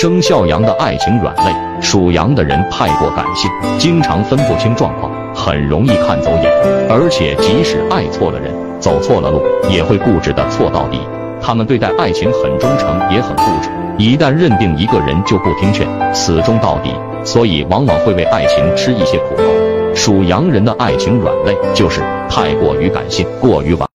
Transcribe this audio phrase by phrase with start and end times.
[0.00, 6.50] 生肖羊的爱情软肋属羊的人太过感性经常分不清状况很容易看走眼。
[6.88, 8.50] 而且即使爱错了人
[8.80, 10.98] 走错了路也会固执的错到底。
[11.38, 13.68] 他们对待爱情很忠诚也很固执。
[13.98, 16.94] 一旦认定一个人就不听劝死忠到底。
[17.22, 19.42] 所以往往会为爱情吃一些苦头。
[19.94, 23.89] 属羊人的爱情软肋就是太过于感性过于晚